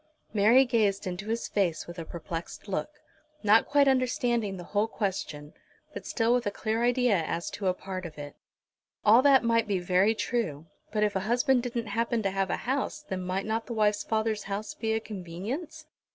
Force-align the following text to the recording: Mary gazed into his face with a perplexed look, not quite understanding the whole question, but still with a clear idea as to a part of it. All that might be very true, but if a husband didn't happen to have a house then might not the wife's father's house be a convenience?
Mary 0.33 0.65
gazed 0.65 1.05
into 1.05 1.27
his 1.27 1.47
face 1.47 1.85
with 1.85 1.99
a 1.99 2.05
perplexed 2.05 2.67
look, 2.67 2.89
not 3.43 3.67
quite 3.67 3.87
understanding 3.87 4.57
the 4.57 4.63
whole 4.63 4.87
question, 4.87 5.53
but 5.93 6.07
still 6.07 6.33
with 6.33 6.47
a 6.47 6.49
clear 6.49 6.81
idea 6.83 7.17
as 7.21 7.51
to 7.51 7.67
a 7.67 7.73
part 7.75 8.03
of 8.03 8.17
it. 8.17 8.35
All 9.05 9.21
that 9.21 9.43
might 9.43 9.67
be 9.67 9.77
very 9.77 10.15
true, 10.15 10.65
but 10.91 11.03
if 11.03 11.15
a 11.15 11.19
husband 11.29 11.61
didn't 11.61 11.85
happen 11.85 12.23
to 12.23 12.31
have 12.31 12.49
a 12.49 12.57
house 12.65 13.03
then 13.07 13.21
might 13.21 13.45
not 13.45 13.67
the 13.67 13.73
wife's 13.73 14.01
father's 14.03 14.45
house 14.45 14.73
be 14.73 14.93
a 14.93 14.99
convenience? 14.99 15.85